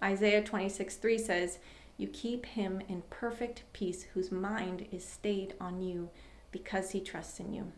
Isaiah 0.01 0.43
26 0.43 0.95
3 0.95 1.17
says, 1.17 1.59
You 1.97 2.07
keep 2.07 2.45
him 2.45 2.81
in 2.87 3.03
perfect 3.09 3.63
peace 3.73 4.03
whose 4.13 4.31
mind 4.31 4.87
is 4.91 5.05
stayed 5.05 5.53
on 5.59 5.81
you 5.81 6.09
because 6.51 6.91
he 6.91 7.01
trusts 7.01 7.39
in 7.39 7.53
you. 7.53 7.71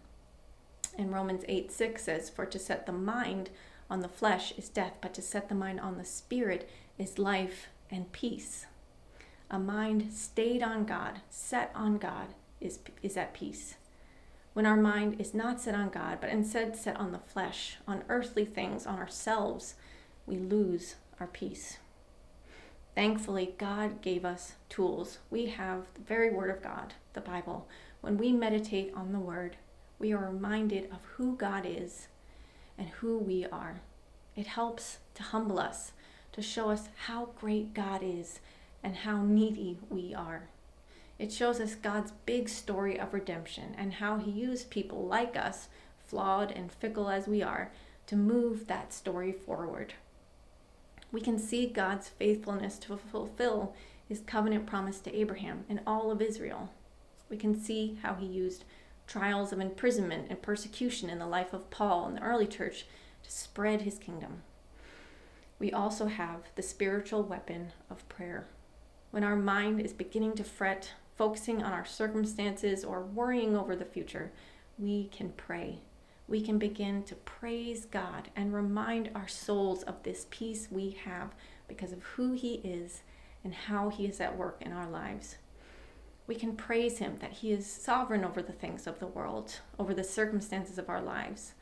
And 0.98 1.12
Romans 1.12 1.44
8 1.48 1.72
6 1.72 2.04
says, 2.04 2.30
For 2.30 2.46
to 2.46 2.60
set 2.60 2.86
the 2.86 2.92
mind 2.92 3.50
on 3.90 4.02
the 4.02 4.08
flesh 4.08 4.54
is 4.58 4.70
death, 4.70 4.94
but 5.02 5.14
to 5.16 5.22
set 5.22 5.50
the 5.50 5.56
mind 5.56 5.80
on 5.80 5.98
the 5.98 6.06
spirit 6.06 6.70
is 6.98 7.20
life 7.20 7.68
and 7.90 8.12
peace. 8.12 8.66
A 9.50 9.60
mind 9.60 10.12
stayed 10.12 10.64
on 10.64 10.86
God, 10.86 11.22
set 11.30 11.72
on 11.76 11.98
God, 11.98 12.28
is, 12.60 12.80
is 13.02 13.18
at 13.18 13.34
peace. 13.34 13.76
When 14.54 14.66
our 14.66 14.78
mind 14.78 15.20
is 15.20 15.34
not 15.34 15.60
set 15.60 15.76
on 15.76 15.90
God, 15.90 16.20
but 16.22 16.30
instead 16.30 16.76
set 16.76 16.98
on 16.98 17.12
the 17.12 17.20
flesh, 17.20 17.78
on 17.88 18.04
earthly 18.08 18.46
things, 18.46 18.88
on 18.88 19.00
ourselves, 19.00 19.76
we 20.26 20.38
lose 20.38 20.96
our 21.20 21.28
peace. 21.28 21.78
Thankfully, 22.96 23.54
God 23.58 24.02
gave 24.02 24.24
us 24.24 24.54
tools. 24.70 25.20
We 25.30 25.48
have 25.48 25.88
the 25.94 26.02
very 26.02 26.32
Word 26.32 26.50
of 26.50 26.64
God, 26.64 26.94
the 27.14 27.22
Bible. 27.22 27.68
When 28.00 28.18
we 28.18 28.32
meditate 28.32 28.94
on 28.96 29.12
the 29.12 29.20
Word, 29.20 29.58
we 30.00 30.14
are 30.14 30.30
reminded 30.32 30.86
of 30.86 31.00
who 31.16 31.36
God 31.36 31.66
is 31.68 32.08
and 32.78 32.88
who 32.88 33.18
we 33.18 33.46
are. 33.46 33.82
It 34.36 34.48
helps 34.48 35.00
to 35.16 35.24
humble 35.24 35.60
us 35.60 35.92
to 36.36 36.42
show 36.42 36.70
us 36.70 36.90
how 37.06 37.30
great 37.40 37.74
God 37.74 38.02
is 38.04 38.42
and 38.84 38.94
how 38.94 39.24
needy 39.24 39.78
we 39.90 40.14
are. 40.14 40.50
It 41.18 41.32
shows 41.32 41.62
us 41.62 41.76
God's 41.76 42.12
big 42.26 42.50
story 42.50 43.00
of 43.00 43.14
redemption 43.14 43.74
and 43.78 43.94
how 43.94 44.18
He 44.18 44.32
used 44.32 44.70
people 44.70 45.06
like 45.06 45.38
us, 45.38 45.70
flawed 46.06 46.52
and 46.52 46.70
fickle 46.70 47.10
as 47.10 47.26
we 47.26 47.42
are, 47.42 47.72
to 48.08 48.18
move 48.18 48.68
that 48.68 48.92
story 48.94 49.32
forward. 49.32 49.94
We 51.10 51.22
can 51.22 51.40
see 51.40 51.68
God's 51.68 52.10
faithfulness 52.10 52.78
to 52.80 52.98
fulfill 52.98 53.74
His 54.06 54.20
covenant 54.20 54.66
promise 54.66 55.00
to 55.00 55.16
Abraham 55.16 55.64
and 55.70 55.80
all 55.88 56.12
of 56.12 56.22
Israel. 56.22 56.70
We 57.30 57.38
can 57.38 57.58
see 57.58 57.98
how 58.04 58.16
He 58.16 58.26
used 58.26 58.66
trials 59.08 59.54
of 59.54 59.62
imprisonment 59.62 60.28
and 60.30 60.42
persecution 60.42 61.10
in 61.10 61.20
the 61.20 61.28
life 61.28 61.54
of 61.54 61.70
Paul 61.70 62.08
and 62.08 62.18
the 62.18 62.24
early 62.24 62.48
church 62.48 62.88
to 63.24 63.32
spread 63.32 63.84
His 63.84 63.98
kingdom 63.98 64.42
we 65.60 65.72
also 65.72 66.08
have 66.08 66.42
the 66.56 66.62
spiritual 66.62 67.24
weapon 67.24 67.72
of 67.90 68.08
prayer. 68.10 68.48
When 69.12 69.24
our 69.24 69.36
mind 69.36 69.80
is 69.80 69.94
beginning 69.94 70.34
to 70.36 70.44
fret, 70.44 70.92
focusing 71.16 71.64
on 71.64 71.72
our 71.72 71.86
circumstances, 71.86 72.84
or 72.84 73.04
worrying 73.04 73.56
over 73.56 73.76
the 73.76 73.86
future, 73.86 74.32
we 74.78 75.08
can 75.08 75.30
pray. 75.38 75.80
We 76.28 76.42
can 76.42 76.58
begin 76.58 77.04
to 77.04 77.16
praise 77.16 77.86
God 77.86 78.30
and 78.36 78.54
remind 78.54 79.12
our 79.16 79.28
souls 79.28 79.84
of 79.84 80.04
this 80.04 80.28
peace 80.30 80.68
we 80.70 80.98
have 81.06 81.34
because 81.68 81.92
of 81.92 82.04
who 82.04 82.34
He 82.34 82.56
is 82.56 83.04
and 83.44 83.54
how 83.54 83.90
He 83.90 84.06
is 84.06 84.20
at 84.20 84.38
work 84.38 84.58
in 84.62 84.74
our 84.74 84.90
lives. 84.90 85.38
We 86.28 86.36
can 86.36 86.56
praise 86.56 86.98
Him 86.98 87.18
that 87.22 87.32
He 87.32 87.52
is 87.52 87.72
sovereign 87.72 88.26
over 88.26 88.42
the 88.42 88.52
things 88.52 88.88
of 88.88 89.00
the 89.00 89.08
world, 89.08 89.60
over 89.80 89.94
the 89.94 90.04
circumstances 90.04 90.78
of 90.78 90.90
our 90.90 91.02
lives. 91.02 91.54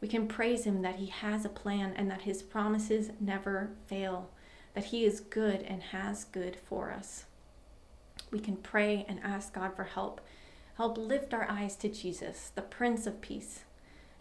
We 0.00 0.08
can 0.08 0.28
praise 0.28 0.64
Him 0.64 0.82
that 0.82 0.96
He 0.96 1.06
has 1.06 1.44
a 1.44 1.50
plan 1.50 1.94
and 1.96 2.10
that 2.10 2.22
His 2.22 2.42
promises 2.42 3.10
never 3.20 3.70
fail, 3.86 4.30
that 4.74 4.86
He 4.86 5.04
is 5.04 5.20
good 5.20 5.62
and 5.62 5.82
has 5.82 6.24
good 6.24 6.56
for 6.56 6.92
us. 6.92 7.24
We 8.30 8.40
can 8.40 8.56
pray 8.56 9.04
and 9.08 9.20
ask 9.22 9.54
God 9.54 9.74
for 9.74 9.84
help. 9.84 10.20
Help 10.76 10.98
lift 10.98 11.32
our 11.32 11.50
eyes 11.50 11.76
to 11.76 11.88
Jesus, 11.88 12.50
the 12.54 12.62
Prince 12.62 13.06
of 13.06 13.20
Peace. 13.20 13.60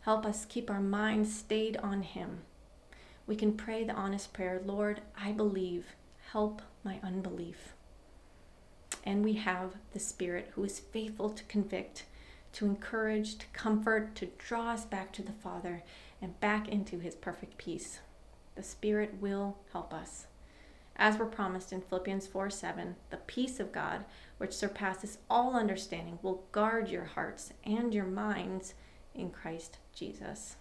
Help 0.02 0.26
us 0.26 0.46
keep 0.46 0.70
our 0.70 0.80
minds 0.80 1.36
stayed 1.36 1.78
on 1.78 2.04
Him. 2.04 2.42
We 3.28 3.36
can 3.36 3.54
pray 3.54 3.84
the 3.84 3.94
honest 3.94 4.34
prayer 4.34 4.62
Lord, 4.64 5.02
I 5.20 5.32
believe. 5.32 5.88
Help 6.32 6.62
my 6.84 7.00
unbelief. 7.04 7.74
And 9.04 9.24
we 9.24 9.34
have 9.34 9.74
the 9.94 10.00
Spirit 10.00 10.52
who 10.54 10.64
is 10.64 10.80
faithful 10.80 11.30
to 11.32 11.44
convict 11.46 12.06
to 12.56 12.66
encourage, 12.66 13.38
to 13.38 13.46
comfort, 13.48 14.16
to 14.16 14.28
draw 14.38 14.72
us 14.72 14.86
back 14.86 15.12
to 15.12 15.22
the 15.22 15.34
Father 15.34 15.84
and 16.22 16.40
back 16.40 16.70
into 16.70 17.00
His 17.00 17.14
perfect 17.14 17.58
peace. 17.58 18.00
The 18.56 18.64
Spirit 18.64 19.16
will 19.20 19.58
help 19.74 19.94
us. 19.94 20.28
As 20.96 21.18
we're 21.18 21.26
promised 21.26 21.74
in 21.74 21.82
Philippians 21.82 22.28
4 22.28 22.50
7, 22.50 22.96
the 23.10 23.18
peace 23.18 23.60
of 23.60 23.74
God, 23.74 24.06
which 24.38 24.54
surpasses 24.54 25.18
all 25.30 25.56
understanding, 25.56 26.18
will 26.22 26.46
guard 26.54 26.88
your 26.88 27.04
hearts 27.04 27.52
and 27.66 27.94
your 27.94 28.06
minds 28.06 28.74
in 29.14 29.30
Christ 29.32 29.78
Jesus. 29.94 30.56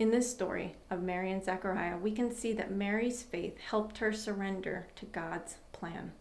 In 0.00 0.10
this 0.10 0.28
story 0.28 0.74
of 0.90 1.02
Mary 1.02 1.30
and 1.30 1.44
Zechariah, 1.44 1.98
we 1.98 2.10
can 2.10 2.34
see 2.34 2.52
that 2.54 2.72
Mary's 2.72 3.22
faith 3.22 3.58
helped 3.58 3.98
her 3.98 4.12
surrender 4.12 4.88
to 4.96 5.06
God's 5.06 5.56
plan. 5.70 6.12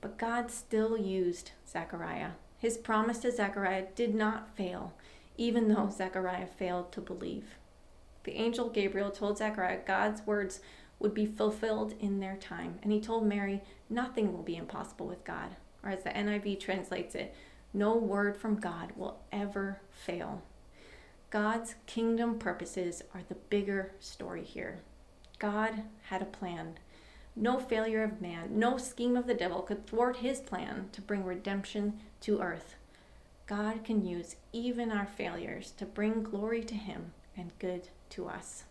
But 0.00 0.18
God 0.18 0.50
still 0.50 0.96
used 0.96 1.52
Zechariah 1.68 2.30
his 2.64 2.78
promise 2.78 3.18
to 3.18 3.30
Zechariah 3.30 3.84
did 3.94 4.14
not 4.14 4.56
fail, 4.56 4.94
even 5.36 5.68
though 5.68 5.90
Zechariah 5.90 6.46
failed 6.46 6.92
to 6.92 7.00
believe. 7.02 7.58
The 8.22 8.36
angel 8.36 8.70
Gabriel 8.70 9.10
told 9.10 9.36
Zechariah 9.36 9.80
God's 9.84 10.26
words 10.26 10.60
would 10.98 11.12
be 11.12 11.26
fulfilled 11.26 11.92
in 12.00 12.20
their 12.20 12.36
time, 12.36 12.78
and 12.82 12.90
he 12.90 13.02
told 13.02 13.26
Mary, 13.26 13.60
Nothing 13.90 14.32
will 14.32 14.42
be 14.42 14.56
impossible 14.56 15.06
with 15.06 15.24
God. 15.24 15.56
Or 15.82 15.90
as 15.90 16.04
the 16.04 16.08
NIV 16.08 16.58
translates 16.58 17.14
it, 17.14 17.34
no 17.74 17.98
word 17.98 18.34
from 18.34 18.56
God 18.56 18.92
will 18.96 19.20
ever 19.30 19.82
fail. 19.90 20.40
God's 21.28 21.74
kingdom 21.84 22.38
purposes 22.38 23.02
are 23.12 23.24
the 23.28 23.34
bigger 23.34 23.92
story 24.00 24.42
here. 24.42 24.80
God 25.38 25.82
had 26.04 26.22
a 26.22 26.24
plan. 26.24 26.78
No 27.36 27.58
failure 27.58 28.04
of 28.04 28.20
man, 28.20 28.58
no 28.58 28.78
scheme 28.78 29.16
of 29.16 29.26
the 29.26 29.34
devil 29.34 29.62
could 29.62 29.86
thwart 29.86 30.18
his 30.18 30.40
plan 30.40 30.88
to 30.92 31.00
bring 31.00 31.24
redemption 31.24 32.00
to 32.20 32.40
earth. 32.40 32.76
God 33.46 33.84
can 33.84 34.06
use 34.06 34.36
even 34.52 34.92
our 34.92 35.06
failures 35.06 35.72
to 35.78 35.84
bring 35.84 36.22
glory 36.22 36.62
to 36.64 36.74
him 36.74 37.12
and 37.36 37.50
good 37.58 37.88
to 38.10 38.28
us. 38.28 38.64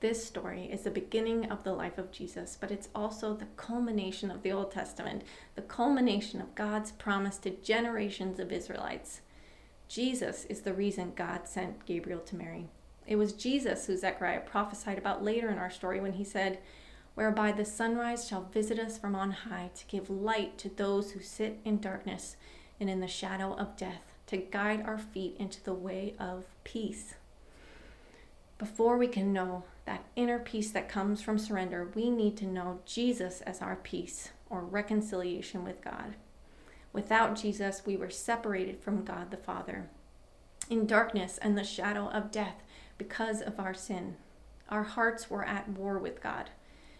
This 0.00 0.24
story 0.24 0.68
is 0.70 0.82
the 0.82 0.90
beginning 0.90 1.50
of 1.50 1.64
the 1.64 1.72
life 1.72 1.98
of 1.98 2.12
Jesus, 2.12 2.56
but 2.60 2.70
it's 2.70 2.88
also 2.94 3.34
the 3.34 3.46
culmination 3.56 4.30
of 4.30 4.42
the 4.42 4.52
Old 4.52 4.70
Testament, 4.70 5.22
the 5.54 5.62
culmination 5.62 6.40
of 6.40 6.54
God's 6.54 6.92
promise 6.92 7.38
to 7.38 7.50
generations 7.50 8.38
of 8.38 8.52
Israelites. 8.52 9.22
Jesus 9.88 10.44
is 10.46 10.60
the 10.60 10.74
reason 10.74 11.12
God 11.16 11.48
sent 11.48 11.86
Gabriel 11.86 12.20
to 12.20 12.36
Mary. 12.36 12.68
It 13.06 13.16
was 13.16 13.32
Jesus 13.32 13.86
who 13.86 13.96
Zechariah 13.96 14.40
prophesied 14.40 14.98
about 14.98 15.24
later 15.24 15.48
in 15.48 15.58
our 15.58 15.70
story 15.70 16.00
when 16.00 16.14
he 16.14 16.24
said, 16.24 16.58
Whereby 17.16 17.50
the 17.50 17.64
sunrise 17.64 18.28
shall 18.28 18.42
visit 18.52 18.78
us 18.78 18.98
from 18.98 19.16
on 19.16 19.32
high 19.32 19.70
to 19.74 19.86
give 19.86 20.08
light 20.08 20.58
to 20.58 20.68
those 20.68 21.10
who 21.10 21.20
sit 21.20 21.58
in 21.64 21.80
darkness 21.80 22.36
and 22.78 22.88
in 22.88 23.00
the 23.00 23.08
shadow 23.08 23.54
of 23.54 23.76
death, 23.76 24.12
to 24.26 24.36
guide 24.36 24.84
our 24.86 24.98
feet 24.98 25.34
into 25.38 25.64
the 25.64 25.74
way 25.74 26.14
of 26.20 26.44
peace. 26.62 27.14
Before 28.58 28.98
we 28.98 29.08
can 29.08 29.32
know 29.32 29.64
that 29.86 30.04
inner 30.14 30.38
peace 30.38 30.70
that 30.72 30.88
comes 30.88 31.22
from 31.22 31.38
surrender, 31.38 31.90
we 31.94 32.10
need 32.10 32.36
to 32.36 32.46
know 32.46 32.80
Jesus 32.84 33.40
as 33.40 33.62
our 33.62 33.76
peace 33.76 34.30
or 34.50 34.60
reconciliation 34.60 35.64
with 35.64 35.82
God. 35.82 36.16
Without 36.92 37.34
Jesus, 37.34 37.82
we 37.86 37.96
were 37.96 38.10
separated 38.10 38.78
from 38.78 39.04
God 39.04 39.30
the 39.30 39.36
Father 39.36 39.88
in 40.68 40.86
darkness 40.86 41.38
and 41.38 41.56
the 41.56 41.64
shadow 41.64 42.08
of 42.08 42.30
death 42.30 42.62
because 42.98 43.40
of 43.40 43.58
our 43.58 43.74
sin. 43.74 44.16
Our 44.68 44.82
hearts 44.82 45.30
were 45.30 45.44
at 45.44 45.68
war 45.68 45.98
with 45.98 46.22
God, 46.22 46.50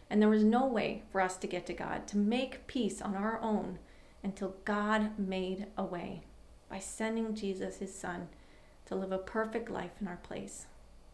and 0.09 0.23
there 0.23 0.29
was 0.29 0.45
no 0.45 0.67
way 0.67 1.03
for 1.11 1.21
us 1.21 1.37
to 1.39 1.47
get 1.47 1.67
to 1.67 1.73
God, 1.73 2.07
to 2.09 2.17
make 2.17 2.67
peace 2.67 3.03
on 3.03 3.17
our 3.17 3.41
own 3.43 3.79
until 4.23 4.57
God 4.65 5.19
made 5.19 5.67
a 5.77 5.85
way 5.85 6.23
by 6.69 6.79
sending 6.79 7.35
Jesus, 7.35 7.79
his 7.79 7.95
Son, 7.95 8.29
to 8.87 8.95
live 8.95 9.13
a 9.13 9.19
perfect 9.19 9.71
life 9.71 9.93
in 10.01 10.07
our 10.09 10.17
place, 10.17 10.67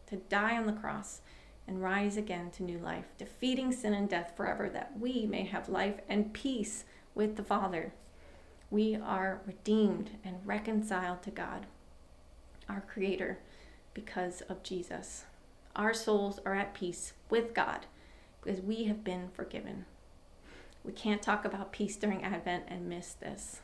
to 0.07 0.17
die 0.17 0.57
on 0.57 0.67
the 0.67 0.73
cross 0.73 1.21
and 1.67 1.81
rise 1.81 2.17
again 2.17 2.51
to 2.51 2.63
new 2.63 2.77
life, 2.77 3.05
defeating 3.17 3.71
sin 3.71 3.93
and 3.93 4.09
death 4.09 4.33
forever, 4.35 4.69
that 4.69 4.99
we 4.99 5.25
may 5.25 5.43
have 5.43 5.69
life 5.69 5.95
and 6.09 6.33
peace 6.33 6.83
with 7.15 7.35
the 7.35 7.43
Father. 7.43 7.93
We 8.69 8.95
are 8.95 9.41
redeemed 9.45 10.11
and 10.23 10.45
reconciled 10.45 11.23
to 11.23 11.31
God, 11.31 11.65
our 12.67 12.81
Creator, 12.81 13.39
because 13.93 14.41
of 14.41 14.63
Jesus. 14.63 15.25
Our 15.75 15.93
souls 15.93 16.39
are 16.45 16.55
at 16.55 16.73
peace 16.73 17.13
with 17.29 17.53
God 17.53 17.85
because 18.43 18.61
we 18.61 18.85
have 18.85 19.03
been 19.03 19.29
forgiven. 19.33 19.85
We 20.83 20.91
can't 20.91 21.21
talk 21.21 21.45
about 21.45 21.71
peace 21.71 21.95
during 21.95 22.23
Advent 22.23 22.65
and 22.67 22.89
miss 22.89 23.13
this. 23.13 23.61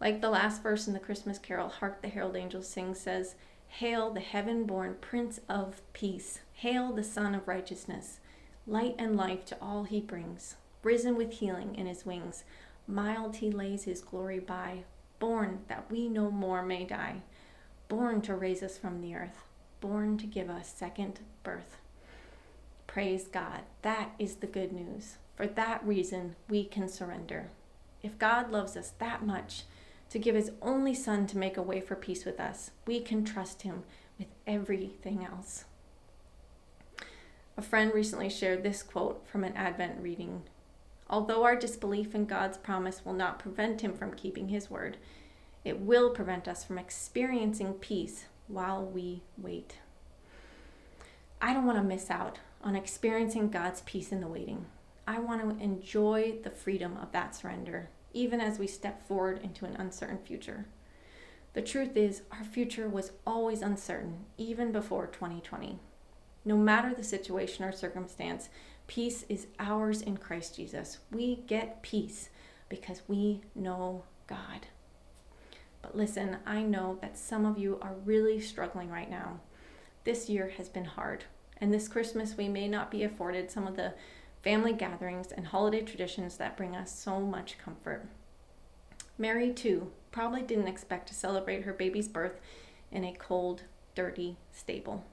Like 0.00 0.20
the 0.20 0.30
last 0.30 0.62
verse 0.62 0.86
in 0.86 0.94
the 0.94 1.00
Christmas 1.00 1.38
carol, 1.38 1.68
Hark 1.68 2.02
the 2.02 2.08
Herald 2.08 2.36
Angels 2.36 2.68
Sing 2.68 2.94
says, 2.94 3.34
Hail 3.68 4.10
the 4.10 4.20
heaven 4.20 4.64
born 4.64 4.96
Prince 5.00 5.40
of 5.48 5.82
Peace. 5.92 6.40
Hail 6.54 6.92
the 6.92 7.04
Sun 7.04 7.34
of 7.34 7.48
Righteousness. 7.48 8.20
Light 8.66 8.94
and 8.98 9.16
life 9.16 9.44
to 9.46 9.56
all 9.60 9.84
he 9.84 10.00
brings. 10.00 10.56
Risen 10.82 11.16
with 11.16 11.32
healing 11.34 11.74
in 11.74 11.86
his 11.86 12.06
wings. 12.06 12.44
Mild 12.86 13.36
he 13.36 13.50
lays 13.50 13.84
his 13.84 14.00
glory 14.00 14.38
by, 14.38 14.84
born 15.18 15.60
that 15.68 15.90
we 15.90 16.08
no 16.08 16.30
more 16.30 16.62
may 16.62 16.84
die, 16.84 17.22
born 17.88 18.20
to 18.22 18.34
raise 18.34 18.62
us 18.62 18.76
from 18.76 19.00
the 19.00 19.14
earth, 19.14 19.44
born 19.80 20.18
to 20.18 20.26
give 20.26 20.50
us 20.50 20.72
second 20.74 21.20
birth. 21.42 21.78
Praise 22.86 23.26
God. 23.28 23.62
That 23.82 24.12
is 24.18 24.36
the 24.36 24.46
good 24.46 24.72
news. 24.72 25.16
For 25.36 25.46
that 25.46 25.84
reason, 25.84 26.36
we 26.48 26.64
can 26.64 26.88
surrender. 26.88 27.50
If 28.02 28.18
God 28.18 28.50
loves 28.50 28.76
us 28.76 28.92
that 28.98 29.24
much 29.24 29.64
to 30.10 30.18
give 30.18 30.34
his 30.34 30.52
only 30.62 30.94
Son 30.94 31.26
to 31.26 31.38
make 31.38 31.56
a 31.56 31.62
way 31.62 31.80
for 31.80 31.96
peace 31.96 32.24
with 32.24 32.38
us, 32.38 32.70
we 32.86 33.00
can 33.00 33.24
trust 33.24 33.62
him 33.62 33.82
with 34.18 34.28
everything 34.46 35.24
else. 35.24 35.64
A 37.56 37.62
friend 37.62 37.92
recently 37.94 38.28
shared 38.28 38.62
this 38.62 38.82
quote 38.82 39.26
from 39.26 39.44
an 39.44 39.54
Advent 39.56 40.02
reading 40.02 40.42
Although 41.08 41.44
our 41.44 41.56
disbelief 41.56 42.14
in 42.14 42.24
God's 42.24 42.56
promise 42.56 43.04
will 43.04 43.12
not 43.12 43.38
prevent 43.38 43.82
him 43.82 43.92
from 43.92 44.14
keeping 44.14 44.48
his 44.48 44.70
word, 44.70 44.96
it 45.64 45.78
will 45.80 46.10
prevent 46.10 46.48
us 46.48 46.64
from 46.64 46.78
experiencing 46.78 47.74
peace 47.74 48.24
while 48.48 48.84
we 48.84 49.22
wait. 49.36 49.78
I 51.40 51.52
don't 51.52 51.66
want 51.66 51.78
to 51.78 51.84
miss 51.84 52.10
out 52.10 52.38
on 52.64 52.74
experiencing 52.74 53.50
God's 53.50 53.82
peace 53.82 54.10
in 54.10 54.20
the 54.20 54.26
waiting. 54.26 54.66
I 55.06 55.20
want 55.20 55.42
to 55.42 55.62
enjoy 55.62 56.38
the 56.42 56.50
freedom 56.50 56.96
of 57.00 57.12
that 57.12 57.36
surrender, 57.36 57.90
even 58.12 58.40
as 58.40 58.58
we 58.58 58.66
step 58.66 59.06
forward 59.06 59.40
into 59.44 59.64
an 59.64 59.76
uncertain 59.76 60.18
future. 60.18 60.66
The 61.52 61.62
truth 61.62 61.96
is, 61.96 62.22
our 62.32 62.42
future 62.42 62.88
was 62.88 63.12
always 63.24 63.62
uncertain, 63.62 64.24
even 64.36 64.72
before 64.72 65.06
2020. 65.06 65.78
No 66.44 66.56
matter 66.56 66.92
the 66.92 67.04
situation 67.04 67.64
or 67.64 67.70
circumstance, 67.70 68.48
Peace 68.86 69.24
is 69.28 69.46
ours 69.58 70.02
in 70.02 70.16
Christ 70.18 70.56
Jesus. 70.56 70.98
We 71.10 71.36
get 71.46 71.82
peace 71.82 72.28
because 72.68 73.02
we 73.08 73.40
know 73.54 74.04
God. 74.26 74.66
But 75.80 75.96
listen, 75.96 76.38
I 76.46 76.62
know 76.62 76.98
that 77.00 77.16
some 77.16 77.46
of 77.46 77.58
you 77.58 77.78
are 77.80 77.94
really 78.04 78.40
struggling 78.40 78.90
right 78.90 79.10
now. 79.10 79.40
This 80.04 80.28
year 80.28 80.52
has 80.58 80.68
been 80.68 80.84
hard, 80.84 81.24
and 81.58 81.72
this 81.72 81.88
Christmas 81.88 82.36
we 82.36 82.48
may 82.48 82.68
not 82.68 82.90
be 82.90 83.04
afforded 83.04 83.50
some 83.50 83.66
of 83.66 83.76
the 83.76 83.94
family 84.42 84.72
gatherings 84.72 85.32
and 85.32 85.46
holiday 85.46 85.80
traditions 85.80 86.36
that 86.36 86.56
bring 86.56 86.76
us 86.76 86.94
so 86.94 87.20
much 87.20 87.58
comfort. 87.58 88.06
Mary, 89.16 89.52
too, 89.52 89.90
probably 90.12 90.42
didn't 90.42 90.68
expect 90.68 91.08
to 91.08 91.14
celebrate 91.14 91.62
her 91.62 91.72
baby's 91.72 92.08
birth 92.08 92.40
in 92.90 93.04
a 93.04 93.12
cold, 93.12 93.62
dirty 93.94 94.36
stable. 94.52 95.04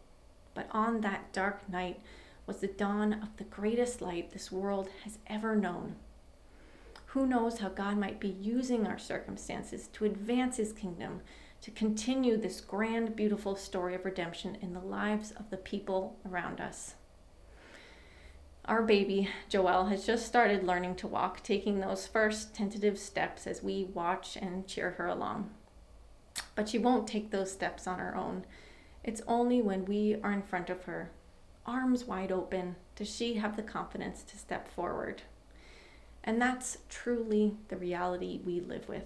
But 0.53 0.67
on 0.71 1.01
that 1.01 1.31
dark 1.31 1.69
night, 1.69 1.99
was 2.45 2.57
the 2.57 2.67
dawn 2.67 3.13
of 3.13 3.37
the 3.37 3.43
greatest 3.45 4.01
light 4.01 4.31
this 4.31 4.51
world 4.51 4.89
has 5.03 5.19
ever 5.27 5.55
known. 5.55 5.95
Who 7.07 7.25
knows 7.25 7.59
how 7.59 7.69
God 7.69 7.97
might 7.97 8.19
be 8.19 8.35
using 8.41 8.87
our 8.87 8.97
circumstances 8.97 9.87
to 9.93 10.05
advance 10.05 10.57
His 10.57 10.73
kingdom, 10.73 11.21
to 11.61 11.71
continue 11.71 12.37
this 12.37 12.61
grand, 12.61 13.15
beautiful 13.15 13.55
story 13.55 13.95
of 13.95 14.05
redemption 14.05 14.57
in 14.61 14.73
the 14.73 14.79
lives 14.79 15.31
of 15.31 15.49
the 15.49 15.57
people 15.57 16.17
around 16.25 16.59
us. 16.59 16.95
Our 18.65 18.83
baby, 18.83 19.29
Joelle, 19.49 19.89
has 19.89 20.05
just 20.05 20.25
started 20.25 20.63
learning 20.63 20.95
to 20.97 21.07
walk, 21.07 21.43
taking 21.43 21.79
those 21.79 22.07
first 22.07 22.53
tentative 22.53 22.97
steps 22.97 23.47
as 23.47 23.63
we 23.63 23.85
watch 23.85 24.37
and 24.37 24.67
cheer 24.67 24.91
her 24.91 25.07
along. 25.07 25.49
But 26.55 26.69
she 26.69 26.77
won't 26.77 27.07
take 27.07 27.31
those 27.31 27.51
steps 27.51 27.87
on 27.87 27.99
her 27.99 28.15
own. 28.15 28.45
It's 29.03 29.21
only 29.27 29.61
when 29.61 29.85
we 29.85 30.17
are 30.23 30.31
in 30.31 30.43
front 30.43 30.69
of 30.69 30.83
her 30.83 31.11
arms 31.65 32.05
wide 32.05 32.31
open, 32.31 32.75
does 32.95 33.13
she 33.13 33.35
have 33.35 33.55
the 33.55 33.63
confidence 33.63 34.23
to 34.23 34.37
step 34.37 34.67
forward? 34.67 35.21
And 36.23 36.41
that's 36.41 36.79
truly 36.89 37.55
the 37.69 37.77
reality 37.77 38.39
we 38.45 38.59
live 38.59 38.87
with. 38.87 39.05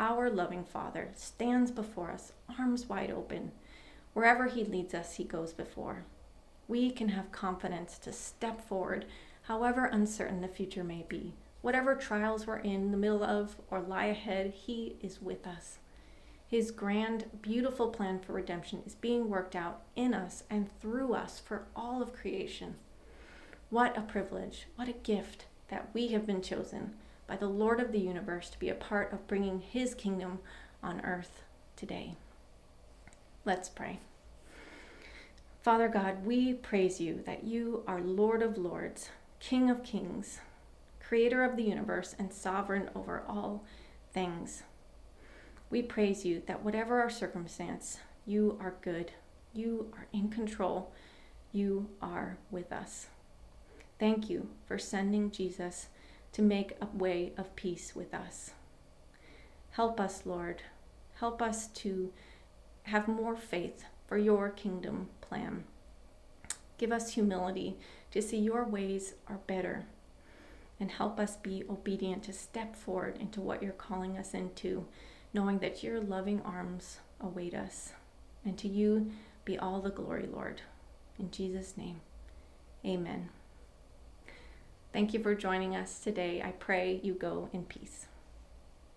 Our 0.00 0.30
loving 0.30 0.64
Father 0.64 1.10
stands 1.14 1.70
before 1.70 2.10
us, 2.10 2.32
arms 2.58 2.88
wide 2.88 3.10
open. 3.10 3.52
Wherever 4.14 4.46
He 4.46 4.64
leads 4.64 4.94
us, 4.94 5.16
He 5.16 5.24
goes 5.24 5.52
before. 5.52 6.04
We 6.68 6.90
can 6.90 7.10
have 7.10 7.30
confidence 7.32 7.98
to 7.98 8.12
step 8.14 8.66
forward, 8.66 9.04
however 9.42 9.84
uncertain 9.84 10.40
the 10.40 10.48
future 10.48 10.82
may 10.82 11.04
be. 11.06 11.34
Whatever 11.60 11.94
trials 11.94 12.46
we're 12.46 12.60
in 12.60 12.92
the 12.92 12.96
middle 12.96 13.22
of 13.22 13.56
or 13.70 13.78
lie 13.78 14.06
ahead, 14.06 14.54
He 14.54 14.96
is 15.02 15.20
with 15.20 15.46
us. 15.46 15.80
His 16.48 16.70
grand, 16.70 17.26
beautiful 17.42 17.90
plan 17.90 18.20
for 18.20 18.32
redemption 18.32 18.82
is 18.86 18.94
being 18.94 19.28
worked 19.28 19.54
out 19.54 19.82
in 19.96 20.14
us 20.14 20.44
and 20.48 20.70
through 20.80 21.12
us 21.12 21.38
for 21.38 21.66
all 21.76 22.00
of 22.00 22.14
creation. 22.14 22.76
What 23.68 23.98
a 23.98 24.00
privilege, 24.00 24.66
what 24.76 24.88
a 24.88 24.92
gift 24.92 25.44
that 25.68 25.90
we 25.92 26.08
have 26.08 26.26
been 26.26 26.40
chosen 26.40 26.94
by 27.30 27.36
the 27.36 27.46
Lord 27.46 27.78
of 27.78 27.92
the 27.92 28.00
universe 28.00 28.50
to 28.50 28.58
be 28.58 28.70
a 28.70 28.74
part 28.74 29.12
of 29.12 29.28
bringing 29.28 29.60
His 29.60 29.94
kingdom 29.94 30.40
on 30.82 31.00
earth 31.02 31.42
today. 31.76 32.16
Let's 33.44 33.68
pray. 33.68 34.00
Father 35.62 35.86
God, 35.86 36.26
we 36.26 36.54
praise 36.54 37.00
you 37.00 37.22
that 37.26 37.44
you 37.44 37.84
are 37.86 38.00
Lord 38.00 38.42
of 38.42 38.58
lords, 38.58 39.10
King 39.38 39.70
of 39.70 39.84
kings, 39.84 40.40
creator 40.98 41.44
of 41.44 41.54
the 41.56 41.62
universe, 41.62 42.16
and 42.18 42.32
sovereign 42.32 42.90
over 42.96 43.22
all 43.28 43.64
things. 44.12 44.64
We 45.70 45.82
praise 45.82 46.24
you 46.24 46.42
that 46.48 46.64
whatever 46.64 47.00
our 47.00 47.10
circumstance, 47.10 48.00
you 48.26 48.58
are 48.60 48.74
good. 48.82 49.12
You 49.54 49.92
are 49.92 50.08
in 50.12 50.30
control. 50.30 50.90
You 51.52 51.90
are 52.02 52.38
with 52.50 52.72
us. 52.72 53.06
Thank 54.00 54.28
you 54.28 54.48
for 54.66 54.78
sending 54.78 55.30
Jesus 55.30 55.86
to 56.32 56.42
make 56.42 56.76
a 56.80 56.96
way 56.96 57.32
of 57.36 57.56
peace 57.56 57.94
with 57.94 58.14
us. 58.14 58.52
Help 59.70 60.00
us, 60.00 60.22
Lord. 60.24 60.62
Help 61.16 61.42
us 61.42 61.68
to 61.68 62.12
have 62.84 63.08
more 63.08 63.36
faith 63.36 63.84
for 64.06 64.16
your 64.16 64.48
kingdom 64.50 65.08
plan. 65.20 65.64
Give 66.78 66.92
us 66.92 67.14
humility 67.14 67.76
to 68.10 68.22
see 68.22 68.38
your 68.38 68.64
ways 68.64 69.14
are 69.28 69.40
better 69.46 69.86
and 70.80 70.90
help 70.90 71.20
us 71.20 71.36
be 71.36 71.62
obedient 71.68 72.22
to 72.24 72.32
step 72.32 72.74
forward 72.74 73.18
into 73.20 73.40
what 73.40 73.62
you're 73.62 73.72
calling 73.72 74.16
us 74.16 74.32
into 74.32 74.86
knowing 75.32 75.58
that 75.58 75.82
your 75.82 76.00
loving 76.00 76.40
arms 76.42 76.98
await 77.20 77.54
us. 77.54 77.92
And 78.44 78.56
to 78.58 78.68
you 78.68 79.10
be 79.44 79.58
all 79.58 79.80
the 79.80 79.90
glory, 79.90 80.26
Lord. 80.30 80.62
In 81.18 81.30
Jesus' 81.30 81.76
name, 81.76 82.00
Amen. 82.84 83.28
Thank 84.92 85.14
you 85.14 85.22
for 85.22 85.34
joining 85.34 85.76
us 85.76 86.00
today. 86.00 86.42
I 86.42 86.50
pray 86.50 87.00
you 87.02 87.14
go 87.14 87.48
in 87.52 87.64
peace. 87.64 88.06